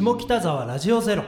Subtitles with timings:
[0.00, 1.24] 下北沢ラジオゼロ。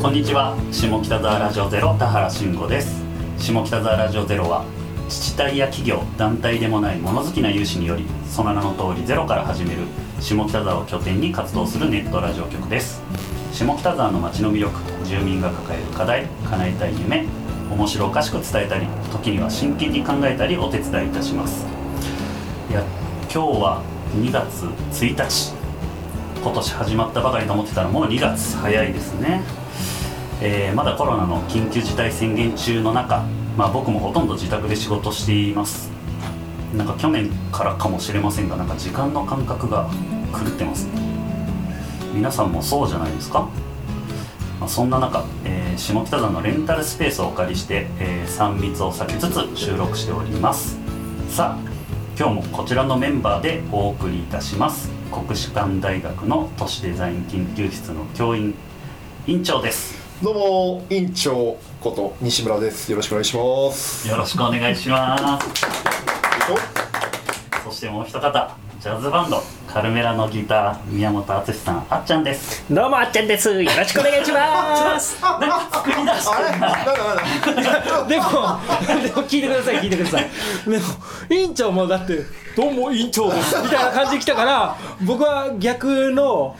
[0.00, 0.56] こんにちは。
[0.72, 3.04] 下北沢ラジオゼロ田原慎吾です。
[3.36, 4.64] 下北沢ラジオゼロは
[5.04, 9.82] 自治体や企業団体でもない物好きな有志によりその名の通りゼロから始める
[10.18, 13.02] 下北沢を拠点に活動するネットラジオ局です。
[13.52, 17.26] 下北沢の街の魅力住民が抱える課題叶えたい夢
[17.70, 21.66] 面白おかしく伝えたり時には真剣に考えたりお手伝いいたします。
[22.70, 22.82] いや
[23.30, 25.54] 今日は2月1日。
[26.42, 29.42] 今年始まったばかりと思ってたらもう2月早いですね。
[30.40, 33.24] えーまだコロナの緊急事態宣言中の中、
[33.56, 35.90] まあ、僕もほとんど自宅で仕事しています。
[36.76, 39.88] なんか去年からかもしれませんがなんか時間の感覚が
[40.32, 40.92] 狂ってますね。
[42.14, 43.48] 皆さんもそうじゃないですか、
[44.60, 50.78] まあ、そんな中、えー下北沢のレンタルスペースをお借りして、えー3密を避けつつ収録しております。
[51.28, 51.75] さあ
[52.18, 54.88] 今日もこちらのメンバーでお送りいたします。
[55.12, 58.54] 国士舘大学の都市デザイン研究室の教員
[59.26, 59.94] 院長です。
[60.22, 62.90] どうも院長こと西村です。
[62.90, 64.08] よろしくお願いします。
[64.08, 65.46] よろしくお願いします。
[67.62, 72.62] そしてもう一方ジャズバンドカルメラのギター宮本敦さんあっちゃんです。
[72.72, 73.48] どうもあっちゃんです。
[73.62, 75.20] よろしくお願いします。
[75.24, 78.22] なんか作り出してるななんだなでも
[79.02, 80.30] でも聞いてください聞いてください。
[80.66, 80.84] でも
[81.30, 82.20] 院長もだって
[82.54, 86.54] 「どうも院長です」みたいな感じで来たから僕は逆の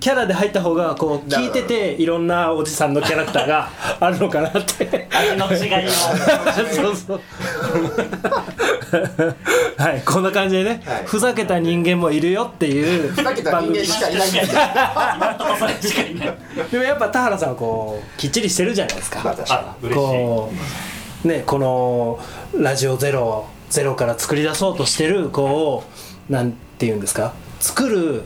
[0.00, 3.68] キャラで入った方がこう聞いてていろんなおじさんのキャラクターが
[4.00, 5.08] あるのかなって。
[5.10, 5.90] 味の違いを。
[5.90, 7.20] そうそう
[9.76, 11.04] はいこんな感じでね、はい。
[11.04, 14.40] ふざけた人間もいるよっていうふざけた人間しかいないんで
[16.70, 19.48] でもやっぱ田原さんはこうきっちりしてるじゃないですか、まあ確
[21.28, 22.20] ねこの
[22.58, 25.84] ラジオゼロゼロから作り出そうとしてるこ
[26.30, 27.34] うなんていうんですか？
[27.60, 28.22] 作る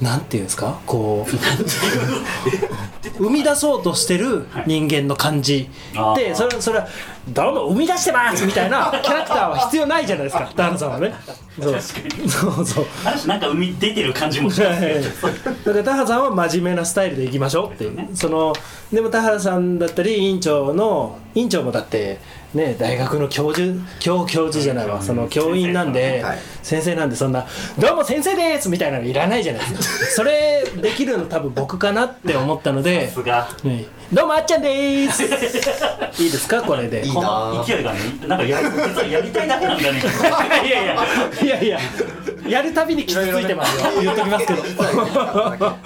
[0.00, 0.80] なんていうんですか？
[0.86, 1.30] こう。
[3.18, 5.68] 生み出そうとしてる人間の感じ。
[5.96, 6.16] あー。
[6.16, 6.86] でそれそれは
[7.28, 10.50] 「どうも生み出してます!」みたいなキャラクターは必要ないじゃないですか。
[10.56, 11.14] 田原さんはね。
[11.60, 11.76] そう。
[12.28, 12.86] そうそう。
[13.04, 15.08] ある種なんか海出てる感じもしますけどだ
[15.72, 18.08] から田原さんは真面目なスタイルでいきましょうっていう、ね。
[18.14, 18.52] その
[18.92, 22.18] でも田原さんだったり院長の院長もだって
[22.54, 25.02] ね大学の教授教教授じゃないわ。
[25.02, 26.38] その教員なんではい。
[26.62, 27.46] 先生なんでそんな
[27.78, 30.06] 「どうも先生です!」みたいなのいらないじゃないですか。
[30.06, 33.34] それできるの多分僕かなって思ったのでさすが。
[33.36, 35.22] はいどうもあっちゃんでーす。
[36.22, 36.62] いいですか？
[36.62, 37.04] これで。
[37.04, 40.00] いいこの勢いがねなんかやり実はやりたいだけなんだね。
[40.66, 40.96] いやいや。
[41.42, 41.78] いやいや
[42.48, 44.02] やるたびに傷ついてますよ。
[44.02, 44.62] 言っときますけど。
[45.58, 45.76] ま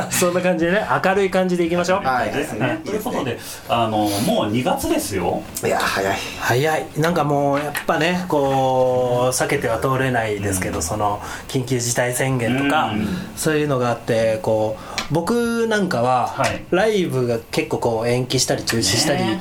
[0.00, 2.06] あそんな感じでね明るい感じでいきましょう。
[2.06, 2.30] はい。
[2.32, 4.08] ですねということであのもう
[4.50, 5.42] 2月ですよ。
[5.64, 6.16] いや早い。
[6.40, 6.86] 早い。
[6.96, 13.08] なんかもうやっぱねこう避けては通れないですけど、その緊急事態宣言とか、うん。
[13.36, 16.64] そういうのがあってこう僕なんかは、はい。
[16.70, 19.40] ライブが結構こう延期したり中止したり、ね。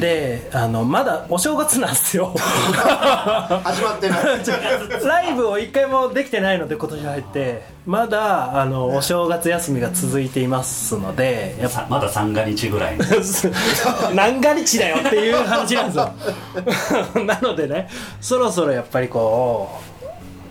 [0.00, 2.34] であのまだお正月なんですよ。
[2.38, 4.20] 始まってない。
[5.04, 12.96] ライブを一回もできてないので今年入ってまだあのお正月休みが続いていますのでやっぱさまだ三が日ぐらい。
[12.98, 13.04] の
[14.14, 17.24] 何が日だよっていう話なんですよ。
[17.24, 17.88] なのでね
[18.20, 19.70] そろそろやっぱりこ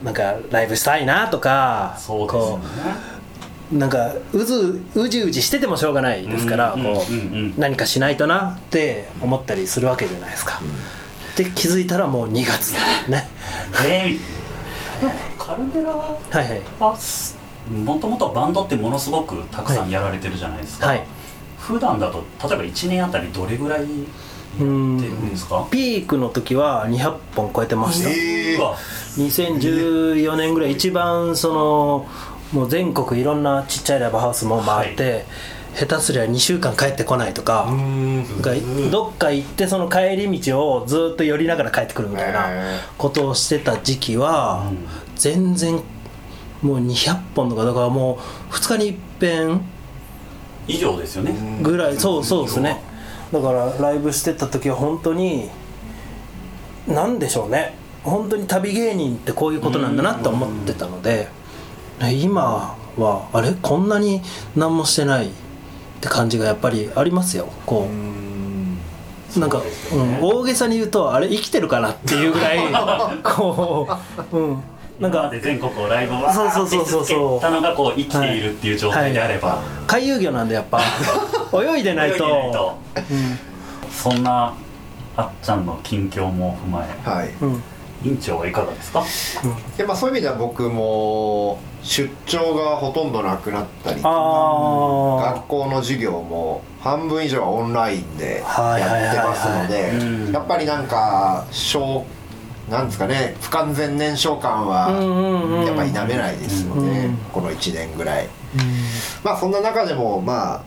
[0.02, 3.10] うなんかライブしたいなとかそうですね。
[3.18, 3.19] う
[3.72, 7.06] なんかうずうじうじしててもしょうがないですからうんこ
[7.56, 10.60] う何かしないとなって思ったりするわけじゃないですか、
[11.36, 13.30] で気づいたらもう2月だね。
[13.86, 14.20] えー
[15.38, 16.18] カルデラは？
[16.30, 16.62] はいはい。
[17.72, 21.04] もともとバンドってものすごくたくさんやられてるじゃないですか、はい。
[21.58, 25.68] 普段だと例えば1年あたりどれぐらいやってるんですか？
[25.72, 28.10] ピークの時は200本超えてました。
[28.10, 28.76] えうわ
[29.18, 32.08] 2014年ぐらい一番その
[32.54, 35.26] もう全国いろんなちっちゃいライブハウスも回って、
[35.76, 37.68] 下手すりゃ2週間帰ってこないとか,、
[38.92, 45.76] どっか行ってその帰り道をずっと寄りながら帰ってくるみたいなへことをしてた時期はうん全然
[46.62, 48.20] もう200本とかだからも
[48.50, 49.62] う2日に一遍
[50.68, 52.82] 以上ですよね、ぐらいそうそうですね。
[53.32, 55.50] だからライブしてた時は本当に
[56.88, 57.76] 何でしょうね。
[58.04, 61.28] 本当に旅芸人ってこういうことなんだなって思ってたので
[62.08, 63.54] 今はあれ？
[63.62, 64.22] こんなに
[64.56, 65.30] 何もしてないっ
[66.02, 67.50] て感じがやっぱりありますよ。
[67.66, 69.40] こう。
[69.40, 69.62] なんか、
[69.94, 72.60] うん、大げさに言うとあれ生きてるかなっていうぐらい
[73.24, 73.88] こ
[74.32, 74.64] う、うん、
[75.00, 77.40] なんか全国をライブをそうそうそうそう。
[77.40, 80.82] たのがこう生きているっていう状態であれば、回遊魚なんでやっぱ
[81.54, 82.26] 泳いでないと。
[82.26, 82.78] 泳いでないと。
[83.92, 84.54] そんな
[85.16, 87.10] あっちゃんの近況も踏まえ。
[87.10, 87.30] はい。
[87.42, 87.64] うん
[88.04, 89.04] 院長はいかがですか？
[89.78, 100.32] でまあ、そういう意味では僕も出張がほとんどなくなったりとかあ学校の授業も半分以上はオンラインでやってますのでうん。
[100.34, 102.06] やっぱりなんか小
[102.70, 107.18] なんですかね不完全燃焼感あはやっぱ否めないですので、うん。
[107.34, 108.28] この1年ぐらい、
[109.24, 110.62] まあそんな中でもまあ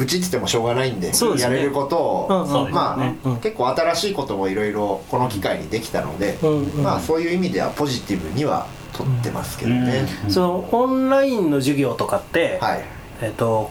[0.00, 1.14] 愚痴っててもしょうがないんでね。
[1.38, 3.36] やれることを、まあ、うん。
[3.40, 6.82] 結構新しいこともいろいろこの機会にできたので、うんうん。
[6.82, 12.84] まあそういう意味ではポジティブにはとってますけどね、そのオンラインの授業とかって、はい。
[13.22, 13.70] えっ、と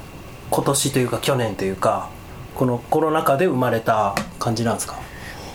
[0.52, 2.10] 今年というか去年というか
[2.56, 4.96] このコロナ禍で生まれた感じなんですか？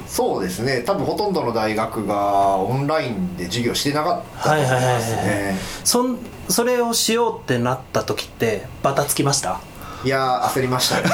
[0.06, 0.82] そうですね。
[0.86, 5.02] 多分ほとんどの大学がオンラインで授業してなかったと思いますはいはいはい
[5.52, 6.18] ねそん
[6.48, 9.60] それをしようってなった時ってバタつきました？
[10.04, 11.02] いやー焦りましたね。
[11.02, 11.08] で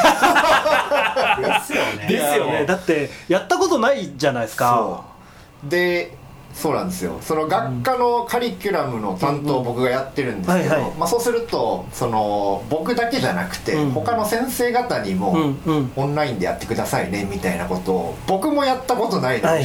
[1.64, 2.06] すよね。
[2.08, 2.66] ですよね。
[2.66, 5.04] だってやったことないじゃないですか。
[5.62, 5.70] そう。
[5.70, 6.18] で
[6.52, 7.18] そうなんですよ。
[7.20, 13.90] その学科のカリキュラムの担当を僕がやってるんですけど、まあ、そうするとその僕だけじゃなくて、うん。
[13.92, 15.92] 他の先生方にも、うんうん。
[15.96, 19.64] オンラインでやってくださいねみたいなことを僕もやったことないのに、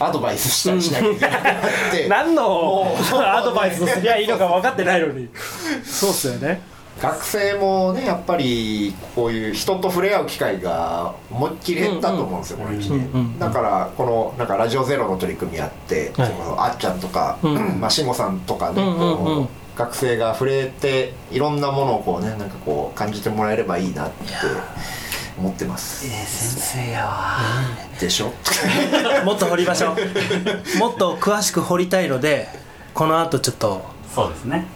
[0.00, 1.54] アドバイスしたりしなきゃいけなくなっ
[1.92, 5.28] て 何のアドバイスをすりゃいいのか分かってないのに。
[5.84, 6.60] そうっすよね
[7.00, 16.28] 学生もねやっぱりこういう人と触れ合う機会が思いっきり減ったと思うんですよ、この1年、うんうんだからこのなんかラジオゼロの取り組みやって、はい。
[16.28, 17.80] そのあっちゃんとか、うん。
[17.80, 24.24] まあ、慎吾さんとかね、うんうん学生が触れていろんなものをこうねなんかこう感じてもらえればいいなって
[25.38, 26.06] 思ってます。
[26.06, 27.38] 先生やわ
[27.98, 28.30] でしょ？
[29.24, 29.94] もっと掘りましょ
[30.76, 30.78] う。
[30.78, 32.48] もっと詳しく掘りたいので
[32.92, 33.80] この後ちょっと。
[34.14, 34.66] そうですね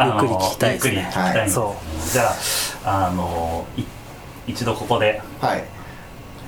[0.00, 0.94] ゆっくり聞きたいですね。
[0.94, 1.50] ゆっくり聞きたいんで、はい。
[1.50, 1.76] そ
[2.12, 2.32] じゃ
[2.84, 3.82] ああのい
[4.46, 5.64] 一度ここではい。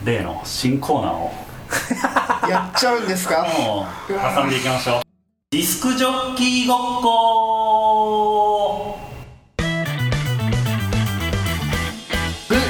[0.04, 1.32] 例の新コーナーを。
[2.50, 3.42] やっちゃうんですか？
[3.58, 5.02] もう挟んでいきましょう。
[5.50, 8.98] ディスクジョッキーごっこ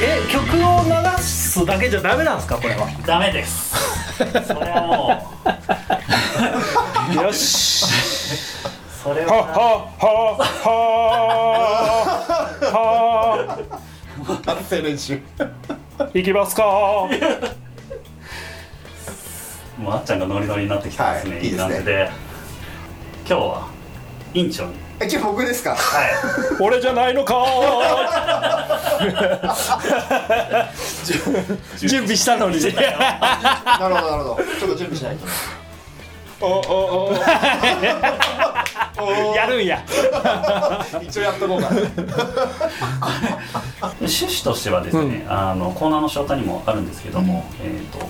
[0.02, 2.56] え曲を流すだけじゃダメなんですか？
[2.56, 2.86] これは。
[3.06, 3.74] ダメです。
[4.16, 4.24] そ
[4.60, 5.22] れはも
[7.12, 7.14] う。
[7.22, 7.84] よし
[9.26, 9.42] はは
[9.98, 10.70] はは
[12.72, 13.58] は。
[14.46, 15.18] 発声練習。
[16.12, 16.62] いきますか。
[16.64, 17.08] も
[19.90, 22.10] うあっちゃんがノリノリになってきてますね、はいいい感じで。
[23.28, 23.68] 今日は
[24.34, 24.74] 院長に。
[25.00, 25.74] え今日僕ですか？
[25.74, 26.08] はい。
[26.60, 27.34] 俺じゃないのか。
[31.80, 32.60] 準備したのに。
[32.74, 34.38] なるほどなるほど。
[34.58, 35.26] ちょっと準備しないと。
[35.26, 35.32] ね
[36.40, 36.50] おお
[37.10, 37.14] お
[39.34, 39.84] やるんや。
[41.02, 41.70] 一応やっとこうか。
[41.70, 41.80] な
[44.00, 48.06] 趣旨としてはですね、あのコーナーの紹介にもあるんですけども、えー、と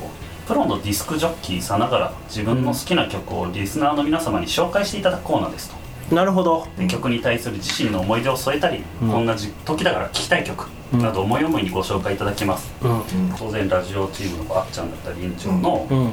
[0.47, 6.15] プロのディスクジョッキーさながら自分の好きな曲をリスナーの皆様に紹介していただくコーナーですと。
[6.15, 6.67] なるほど。
[6.79, 9.11] で曲に対する自身の思い出を添えたり、うん。
[9.11, 13.03] こんなじ時だから聴きたい曲など思い思いにご紹介いただきます、うん。
[13.39, 16.13] 当然ラジオチームのあっちゃんだったり院長のうん。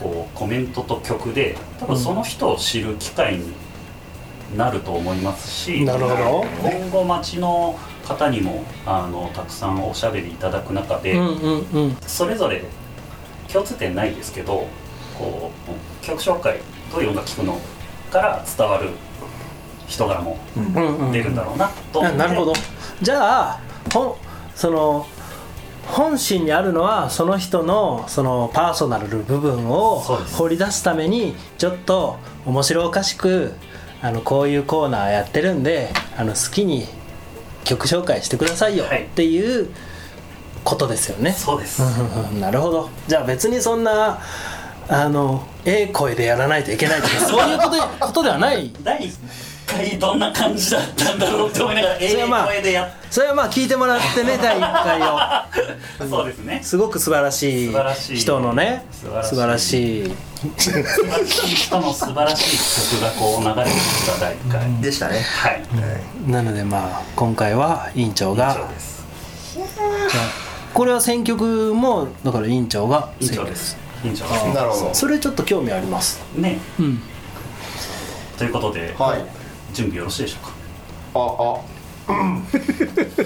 [0.00, 3.52] こうコメントと曲で多分その人を知る機会に
[4.56, 6.44] なると思いますし、なるほど。
[6.62, 11.96] 今後町の方にもあのたくさんおしゃべりいただく中で、うんうんうん。
[12.06, 12.62] それぞれ
[13.52, 14.66] 共通点ないですけど
[15.18, 15.50] こ
[16.02, 16.60] う曲紹介
[16.92, 17.60] どういう音楽聴くの
[18.10, 18.90] から伝わる
[19.86, 21.12] 人柄もうんうん。
[21.12, 22.22] 出るんだろうなと思って。
[22.22, 22.52] あなるほど。
[23.00, 23.60] じゃあ
[23.92, 24.18] ほ
[24.54, 25.06] その
[25.86, 32.16] 本心にあるのはその人のそのパーソナル部分を掘り出すためにちょっと
[32.46, 33.52] 面白おかしく
[34.04, 36.84] あのこういうコーナーやってるんであの好きに
[37.64, 39.04] 曲紹介してくださいよはい。
[39.04, 39.70] っていう
[40.62, 41.32] ことですよね。
[41.32, 41.80] そうです、
[42.38, 42.90] なるほど。
[43.08, 44.20] じゃあ別にそんな
[44.88, 48.70] あのええ声でやらないといけないとかそういうことことではない。
[48.84, 49.10] 第1
[49.76, 55.18] 回どんな感じだったんだろうって思いながらええそれはまあ声でやっそれはまあ聞いてもらってね第1回を。
[56.10, 56.60] そうですね。
[56.64, 58.16] すごく素晴らしい素晴らしい。
[58.16, 60.14] 人のね素晴らしい。
[60.58, 60.84] 素晴ら
[61.24, 61.54] しい。
[61.54, 65.20] 人の素晴らしい曲がこう流れてきた第1回、でしたね。
[65.20, 65.62] はい。
[66.26, 69.04] なのでまあ今回は委員長以が上です。
[70.72, 73.76] これは選曲もだから委員長が以上です。
[74.02, 74.90] 以上ですなるほど。
[74.92, 76.20] それちょっと興味あります。
[76.34, 76.58] ね。
[76.80, 77.00] うん。
[78.36, 79.43] ということで、はい
[79.74, 80.52] 準備よろしいでしょうか？
[81.14, 81.74] ああ。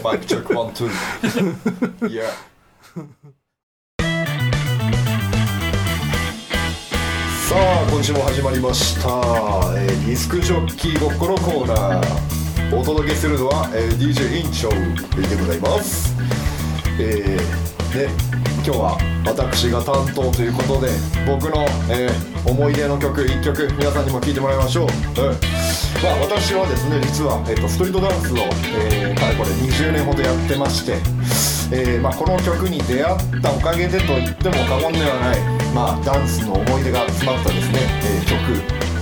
[0.05, 2.25] マイクチェックワンツーいや
[7.49, 9.09] さあ今週も始まりました、
[9.77, 12.77] えーディスクジョッキーごっこのコーナー。
[12.79, 14.73] お届けするのは、えー DJ インチョウ
[15.29, 16.15] でございます。
[17.01, 18.11] えー、ね
[18.65, 20.89] 今日は私が担当ということで
[21.27, 24.89] 僕の、えー思い出の曲1曲皆さんにも聴いてもらいましょう、うん
[26.03, 30.93] まあ、私はですね実は、えーとストリートダンスを、えーかれこれ20年ほどやってまして、
[31.75, 35.41] えーまあ、この曲に出会ったおかげでと言っても過言ではない、
[35.75, 38.39] まあ、ダンスの思い出が詰まったですね、えー曲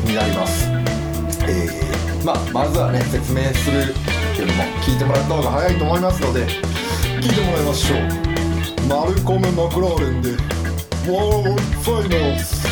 [0.09, 0.69] になります。
[1.49, 3.95] えーまあ、まずはね説明する
[4.35, 6.47] けども聞いてもらった方が早いと思いますので
[7.21, 8.01] 聞いてもらいましょう。
[8.89, 10.31] マルコム・マクラーレンで
[11.13, 12.67] 「ワールド・ファイナルズ」